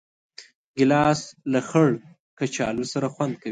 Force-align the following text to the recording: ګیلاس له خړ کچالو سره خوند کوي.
ګیلاس 0.77 1.21
له 1.51 1.59
خړ 1.69 1.89
کچالو 2.37 2.83
سره 2.93 3.07
خوند 3.15 3.33
کوي. 3.41 3.49